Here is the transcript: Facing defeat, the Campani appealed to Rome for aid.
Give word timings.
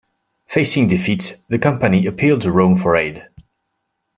Facing 0.47 0.87
defeat, 0.87 1.39
the 1.49 1.59
Campani 1.59 2.07
appealed 2.07 2.41
to 2.41 2.51
Rome 2.51 2.75
for 2.75 2.95
aid. 2.95 3.27